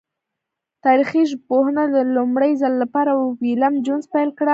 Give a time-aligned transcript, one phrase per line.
[0.85, 4.49] تاریخي ژبپوهنه د لومړی ځل له پاره ویلم جونز پیل کړه.